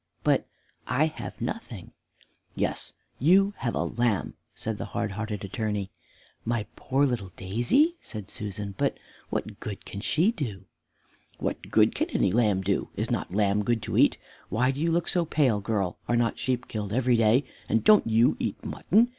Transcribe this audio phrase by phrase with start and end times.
[0.23, 0.47] but
[0.87, 1.91] I have nothing."
[2.55, 5.91] "Yes, you have a lamb," said the hard hearted Attorney.
[6.43, 8.97] "My poor little Daisy!" said Susan; "but
[9.29, 10.65] what good can she do?"
[11.37, 12.89] "What good can any lamb do?
[12.95, 14.17] Is not lamb good to eat?
[14.49, 15.99] Why do you look so pale, girl?
[16.07, 19.09] Are not sheep killed every day, and don't you eat mutton?